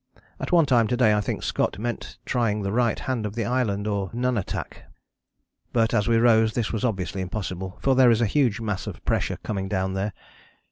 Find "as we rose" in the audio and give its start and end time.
5.93-6.53